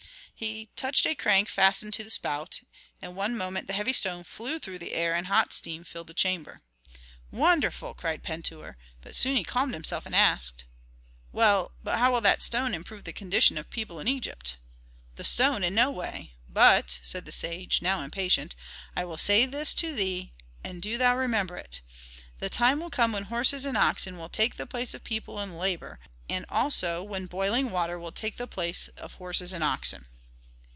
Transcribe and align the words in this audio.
He 0.41 0.71
touched 0.75 1.05
a 1.05 1.13
crank 1.13 1.47
fastened 1.49 1.93
to 1.93 2.03
the 2.03 2.09
spout; 2.09 2.61
in 2.99 3.13
one 3.13 3.37
moment 3.37 3.67
the 3.67 3.73
heavy 3.73 3.93
stone 3.93 4.23
flew 4.23 4.57
through 4.57 4.79
the 4.79 4.93
air 4.95 5.13
and 5.13 5.27
hot 5.27 5.53
steam 5.53 5.83
filled 5.83 6.07
the 6.07 6.15
chamber. 6.15 6.61
"Wonderful!" 7.29 7.93
cried 7.93 8.23
Pentuer. 8.23 8.75
But 9.03 9.15
soon 9.15 9.37
he 9.37 9.43
calmed 9.43 9.75
himself 9.75 10.03
and 10.07 10.15
asked, 10.15 10.63
"Well, 11.31 11.73
but 11.83 11.99
how 11.99 12.11
will 12.11 12.21
that 12.21 12.41
stone 12.41 12.73
improve 12.73 13.03
the 13.03 13.13
condition 13.13 13.55
of 13.55 13.69
people 13.69 13.99
in 13.99 14.07
Egypt?" 14.07 14.57
"The 15.15 15.23
stone 15.23 15.63
in 15.63 15.75
no 15.75 15.91
way. 15.91 16.33
But," 16.49 16.97
said 17.03 17.25
the 17.25 17.31
sage, 17.31 17.79
now 17.83 18.01
impatient, 18.01 18.55
"I 18.95 19.05
will 19.05 19.17
say 19.19 19.45
this 19.45 19.75
to 19.75 19.93
thee, 19.93 20.33
and 20.63 20.81
do 20.81 20.97
thou 20.97 21.15
remember 21.15 21.55
it: 21.55 21.81
the 22.39 22.49
time 22.49 22.79
will 22.79 22.89
come 22.89 23.11
when 23.11 23.25
horses 23.25 23.63
and 23.63 23.77
oxen 23.77 24.17
will 24.17 24.27
take 24.27 24.55
the 24.55 24.65
place 24.65 24.95
of 24.95 25.03
people 25.03 25.39
in 25.39 25.55
labor, 25.55 25.99
and 26.27 26.47
also 26.49 27.03
when 27.03 27.27
boiling 27.27 27.69
water 27.69 27.99
will 27.99 28.11
take 28.11 28.37
the 28.37 28.47
place 28.47 28.87
of 28.97 29.13
horses 29.13 29.53
and 29.53 29.63
oxen." 29.63 30.07